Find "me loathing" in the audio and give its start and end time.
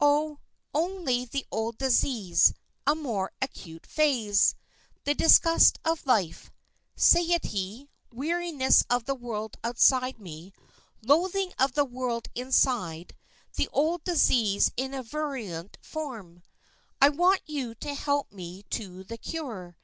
10.18-11.52